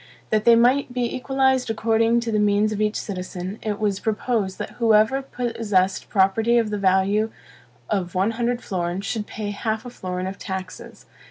[0.31, 4.57] That they might be equalized according to the means of each citizen, it was proposed
[4.57, 7.29] that whoever possessed property of the value
[7.87, 11.05] of one hundred florins should pay half a florin of taxes.